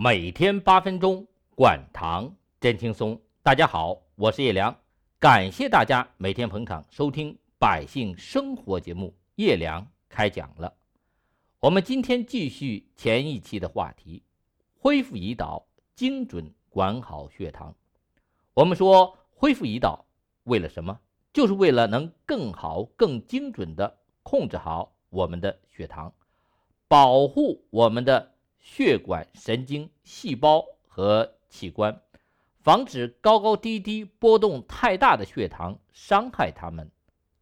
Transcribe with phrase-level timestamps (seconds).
[0.00, 3.20] 每天八分钟，管糖真轻松。
[3.42, 4.72] 大家好，我是叶良，
[5.18, 9.12] 感谢大家每天捧场收听百姓生活节目。
[9.34, 10.72] 叶良开讲了，
[11.58, 14.22] 我们今天继续前一期的话题，
[14.78, 17.74] 恢复胰岛，精准管好血糖。
[18.54, 20.06] 我们说恢复胰岛
[20.44, 20.96] 为了什么？
[21.32, 26.14] 就是为了能更好、更精准地控制好我们的血糖，
[26.86, 28.37] 保护我们的。
[28.58, 32.02] 血管、神经、细胞和器官，
[32.60, 36.90] 防止高高低低、波动太大的血糖伤害它们，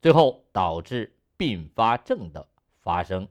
[0.01, 2.47] 最后导致并发症的
[2.81, 3.29] 发生。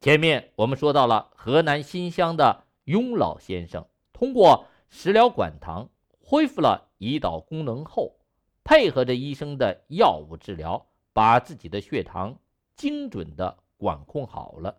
[0.00, 5.88] 前面我们说到了河南新乡的雍老先生，通过食疗管糖
[6.20, 8.16] 恢复了胰岛功能后，
[8.62, 12.38] 配合着医生的药物治疗，把自己的血糖
[12.76, 14.76] 精准的管控好了。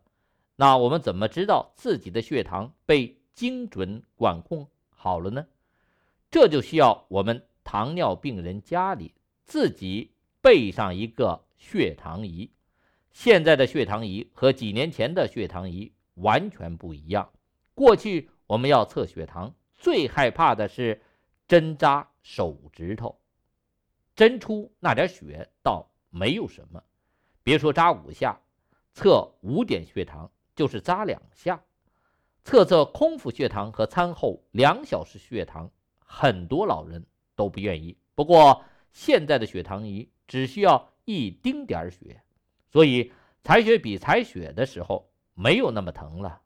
[0.62, 5.48] 那我们怎么知道自己的血糖被精准管控好了呢？
[6.30, 9.13] 这就需要我们糖尿病人家里
[9.46, 12.51] 自己备上一个血糖仪。
[13.13, 17.32] 现在的血糖仪和几年前的血糖仪完全不一样。
[17.73, 21.01] 过去我们要测血糖，最害怕的是
[21.48, 23.18] 针扎手指头，
[24.13, 26.84] 针出那点血倒没有什么，
[27.44, 28.41] 别说扎五下，
[28.91, 30.29] 测五点血糖。
[30.60, 31.63] 就是扎两下，
[32.43, 37.01] 测测空腹血糖和餐后两小时血糖，很多老人
[37.34, 37.98] 都不愿意。
[38.13, 42.21] 不过现在的血糖仪只需要一丁点儿血，
[42.70, 43.10] 所以
[43.41, 46.41] 采血比采血的时候没有那么疼了。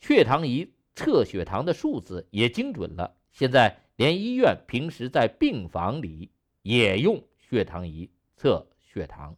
[0.00, 9.36] 血糖仪测血糖的数字也精准了，现在连医院平时在病房里也用血糖仪测血糖。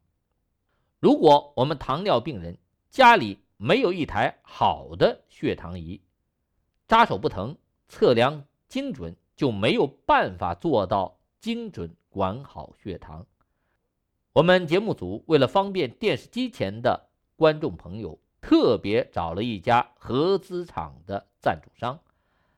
[1.00, 2.56] 如果我们糖尿病人
[2.90, 6.00] 家里，没有一台好的血糖仪，
[6.88, 7.56] 扎手不疼，
[7.88, 13.24] 测量精准，就没有办法做到精准管好血糖。
[14.32, 22.00] 我们节目组为了方便电视机前的观众朋友，特别找了一家合资厂的赞助商。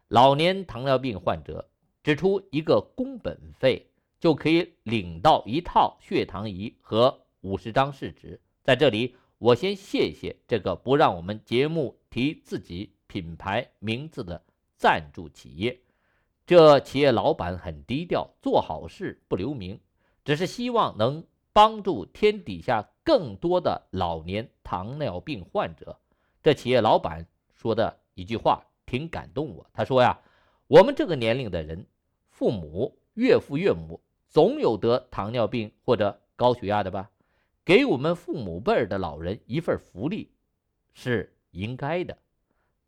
[0.09, 1.69] 老年糖尿病患者
[2.03, 8.41] 支出一个工本费，就可以领到一套血糖仪和五十张试纸。
[8.65, 9.15] 在这里。
[9.39, 14.43] 我先谢谢这个不让我们节目提自己品牌名字的
[14.79, 15.79] 赞助企业。
[16.47, 19.79] 这企业老板很低调，做好事不留名，
[20.25, 25.99] 只是希望能帮助天底下更多的老年糖尿病患者。
[26.43, 30.19] 这企业老板说的一句话挺感动我，他说呀
[30.67, 31.85] ：“我们这个年龄的人，
[32.31, 37.11] 父母、岳父、岳母总有得糖尿病或者高血压的吧。”
[37.67, 40.31] 给我们父母辈儿的老人一份福利，
[40.95, 42.17] 是应该的。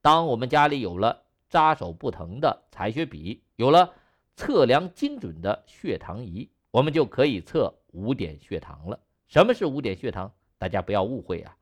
[0.00, 3.92] 当我们家里有了扎手不疼的采血笔，有了
[4.36, 9.00] 测量精准的血糖仪，我们就可以测五点血糖了。
[9.26, 10.32] 什么是五点血糖？
[10.58, 11.56] 大家不要误会啊，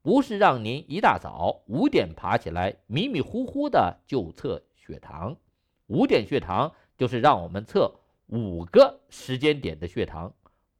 [0.00, 5.36] 不是让您一大早五点爬起来迷迷糊糊的就测血糖。
[5.88, 7.92] 五点血糖就是让我们测
[8.26, 10.32] 五个时间点的血糖，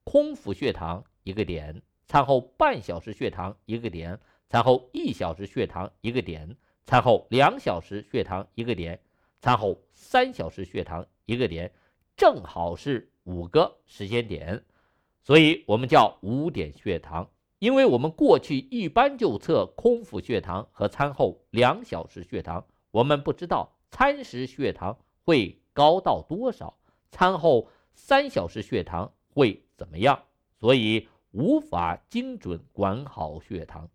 [0.05, 1.03] 空腹血糖。
[1.30, 4.18] 一个点，餐后半小时血糖一个点，
[4.48, 9.00] 餐后一小时血糖一个点，餐后两小时血糖一个点，
[9.38, 11.72] 餐后三小时血糖一个点，
[12.16, 14.64] 正好是五个时间点，
[15.22, 17.30] 所以我们叫五点血糖。
[17.60, 26.76] 因为我们过去一般就测空腹血糖和餐后两小时血糖，我们不知道餐时血糖会高到多少，
[27.12, 30.24] 餐后三小时血糖会怎么样。
[30.58, 33.88] 所以无法精准管好血糖。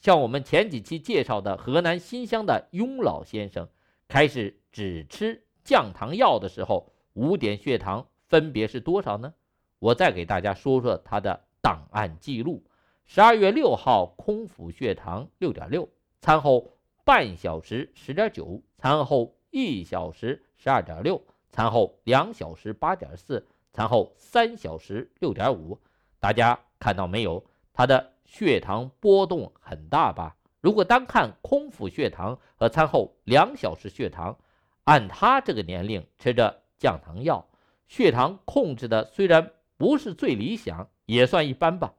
[0.00, 3.68] 像我们前几期介绍的河南新乡的雍老先生，
[4.06, 9.34] 开始只吃降糖药的时候，五点血糖分别是多少呢？
[9.78, 12.62] 我再给大家说说他的档案记录：
[13.06, 15.88] 十二月六号空腹血糖六点六，
[16.20, 23.46] 餐后半小时十点九，餐后一小时十二点六，餐后两小时八点四。
[23.72, 25.80] 餐后三小时六点五，
[26.24, 27.44] 大家看到没有？
[27.74, 30.34] 他的血糖波动很大吧？
[30.62, 34.34] 如果单看空腹血糖和餐后两小时血糖，
[34.84, 37.46] 按他这个年龄吃着降糖药，
[37.88, 41.92] 血糖控制的虽然不是最理想，也算一般吧。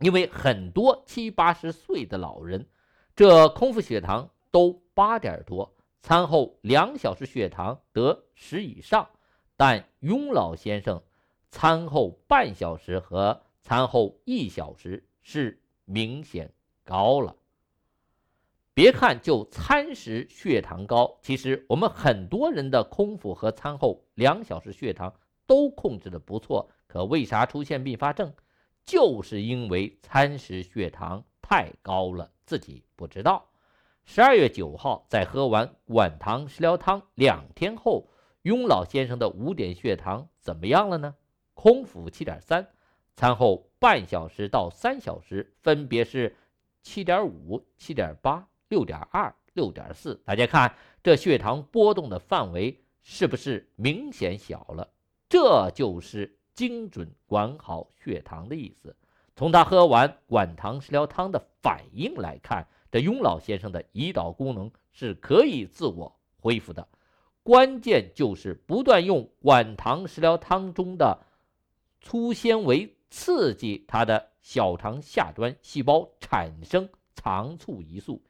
[0.00, 2.68] 因为很多七八十岁的老人，
[3.16, 9.08] 这空腹血糖都八点多，餐后两小时血糖得十以上。
[9.56, 11.02] 但雍老先生
[11.50, 16.52] 餐后半小时和餐后一小时是明显
[16.84, 17.34] 高了。
[18.74, 25.14] 别看就餐时血糖高，其实我们很多人的空腹和餐后两小时血糖
[25.46, 28.34] 都控制的不错，可为啥出现并发症？
[28.84, 33.48] 就是因为餐时血糖太高了，自己不知道。
[34.04, 38.10] 十二月九号，在喝完管糖食疗汤两天后，
[38.42, 41.14] 雍老先生的五点血糖怎么样了呢？
[41.54, 42.68] 空腹七点三，
[43.16, 46.36] 餐后半小时到三小时分别是
[46.82, 48.46] 七点五、七点八。
[48.70, 54.88] 六点二、六点四，大家看这血糖波动的范围是不是明显小了？
[55.28, 58.96] 这就是精准管好血糖的意思。
[59.36, 66.88] 从他喝完管糖食疗汤的反应来看，这雍老先生的胰岛功能是可以自我恢复的。
[67.44, 71.20] 关键就是不断用管糖食疗汤中的
[72.00, 78.20] 粗纤维刺激他的小肠下端细胞产生肠促胰素。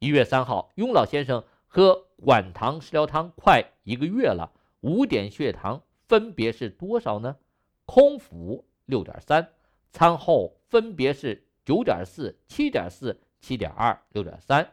[0.00, 7.36] 一月三号，雍老先生喝管糖食疗汤快一个月了，五点血糖分别是多少呢？
[7.84, 9.48] 空腹六点三，
[9.92, 14.68] 餐后分别是九点四、七点四、七点二、六点三。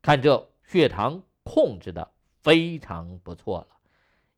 [0.00, 2.10] 看这血糖控制的
[2.40, 3.76] 非常不错了。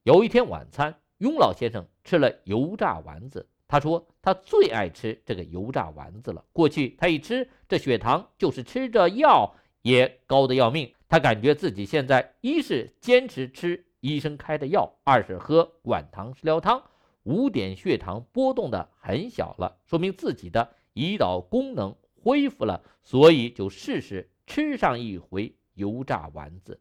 [0.02, 6.44] 有一天晚餐，雍老先生吃了油炸丸子，他说他最爱吃这个油炸丸子了。
[6.52, 9.52] 过去他一吃这血糖就是吃着药。
[9.82, 16.84] 也高的要命，他感觉自己现在一是坚持吃医生开的药，二是喝管糖食疗汤，
[17.24, 26.80] 五点血糖波动的很小了，说明自己的胰岛功能恢复了，所以就试试吃上一回油炸丸子。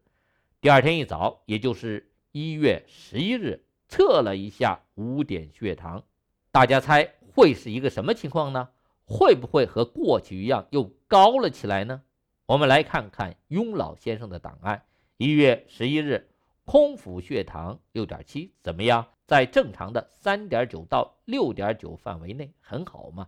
[0.60, 6.04] 第二天一早，也就是一月十一日，测了一下五点血糖，
[6.54, 8.68] 大家猜会是一个什么情况呢？
[9.06, 12.02] 会不会和过去一样又高了起来呢？
[12.46, 14.84] 我们来看看雍老先生的档案。
[15.16, 16.30] 一月十一日，
[16.64, 19.04] 空腹血糖六点七，怎么样？
[19.26, 23.26] 在正常的三点九到六点九范围内，很好嘛。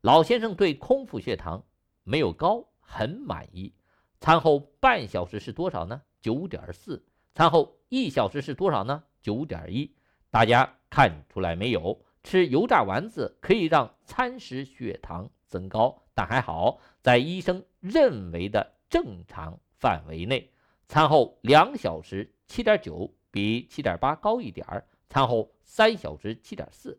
[0.00, 1.62] 老先生对空腹血糖
[2.02, 3.72] 没有高，很满意。
[4.18, 6.02] 餐后半小时是多少呢？
[6.20, 7.06] 九点四。
[7.32, 9.04] 餐后一小时是多少呢？
[9.22, 9.94] 九点一。
[10.32, 12.02] 大家看出来没有？
[12.26, 16.02] 吃油炸丸子可以让餐食血糖增高。
[16.12, 20.50] 但还好，在医生认为的正常范围内。
[20.88, 26.98] 餐后两小时七点九，比七点八高一点儿；餐后三小时七点四，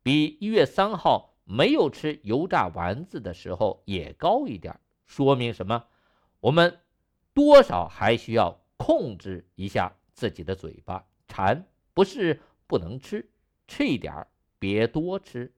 [0.00, 4.78] 比一月三号没有吃油炸丸子的时候也高一点。
[5.06, 5.86] 说明什么？
[6.38, 6.78] 我们
[7.34, 11.04] 多少还需要控制一下自己的嘴巴。
[11.26, 13.28] 馋不是不能吃，
[13.66, 15.52] 吃一点儿，别多吃。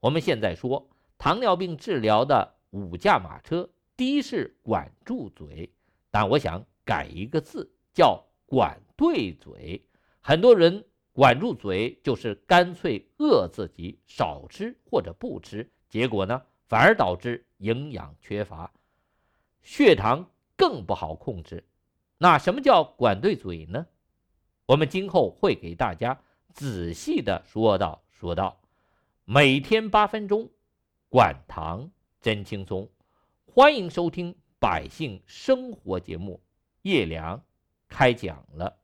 [0.00, 0.88] 我们现在说。
[1.18, 5.72] 糖尿病治疗的五驾马车，第一是管住嘴，
[6.10, 9.82] 但我想改一个字，叫管对嘴。
[10.20, 10.84] 很多人
[11.14, 18.70] 管住嘴，就是干脆饿自己，少吃或者不吃，结果呢，反而导致营养缺乏，
[19.62, 21.64] 血糖更不好控制。
[22.18, 23.86] 那什么叫管对嘴呢？
[24.66, 26.20] 我们今后会给大家
[26.52, 28.60] 仔细的说道说道，
[29.24, 30.50] 每天八分钟。
[31.08, 31.90] 管糖
[32.20, 32.90] 真轻松，
[33.44, 36.42] 欢迎收听《百姓生活》节目，
[36.82, 37.42] 叶良
[37.88, 38.78] 开讲了。